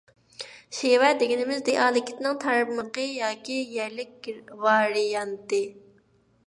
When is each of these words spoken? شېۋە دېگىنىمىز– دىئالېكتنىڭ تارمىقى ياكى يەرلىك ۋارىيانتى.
شېۋە 0.77 1.09
دېگىنىمىز– 1.19 1.59
دىئالېكتنىڭ 1.67 2.39
تارمىقى 2.45 3.07
ياكى 3.09 3.59
يەرلىك 3.77 4.33
ۋارىيانتى. 4.65 5.63